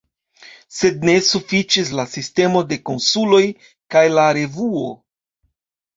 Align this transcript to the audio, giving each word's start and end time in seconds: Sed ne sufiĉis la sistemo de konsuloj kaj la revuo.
Sed 0.77 1.03
ne 1.09 1.13
sufiĉis 1.27 1.91
la 2.01 2.07
sistemo 2.15 2.63
de 2.71 2.81
konsuloj 2.89 3.45
kaj 3.97 4.03
la 4.19 4.29
revuo. 4.39 4.83